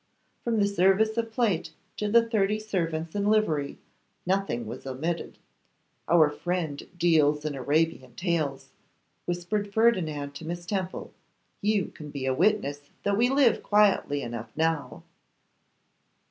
From 0.43 0.57
the 0.59 0.67
service 0.67 1.15
of 1.15 1.31
plate 1.31 1.73
to 1.97 2.09
the 2.09 2.27
thirty 2.27 2.57
servants 2.59 3.13
in 3.13 3.27
livery, 3.27 3.77
nothing 4.25 4.65
was 4.65 4.87
omitted. 4.87 5.37
'Our 6.09 6.27
friend 6.31 6.81
deals 6.97 7.45
in 7.45 7.53
Arabian 7.53 8.15
tales,' 8.15 8.69
whispered 9.25 9.71
Ferdinand 9.71 10.33
to 10.33 10.45
Miss 10.47 10.65
Temple; 10.65 11.13
'you 11.61 11.89
can 11.93 12.09
be 12.09 12.25
a 12.25 12.33
witness 12.33 12.89
that 13.03 13.15
we 13.15 13.29
live 13.29 13.61
quietly 13.61 14.23
enough 14.23 14.49
now. 14.55 15.03